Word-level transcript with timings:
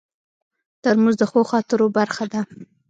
ترموز 0.83 1.15
د 1.19 1.23
ښو 1.31 1.41
خاطرو 1.51 1.85
برخه 1.97 2.25
ده. 2.33 2.41